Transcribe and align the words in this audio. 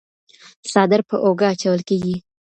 څادر 0.71 1.01
په 1.09 1.15
اوږه 1.25 1.45
اچول 1.53 1.81
کيږي. 1.89 2.15